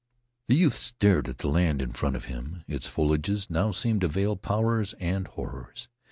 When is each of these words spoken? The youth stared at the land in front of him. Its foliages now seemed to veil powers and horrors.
The 0.47 0.55
youth 0.55 0.73
stared 0.73 1.29
at 1.29 1.37
the 1.37 1.47
land 1.47 1.79
in 1.79 1.93
front 1.93 2.15
of 2.15 2.25
him. 2.25 2.63
Its 2.67 2.87
foliages 2.89 3.51
now 3.51 3.71
seemed 3.71 4.01
to 4.01 4.07
veil 4.07 4.35
powers 4.35 4.93
and 4.93 5.27
horrors. 5.27 5.89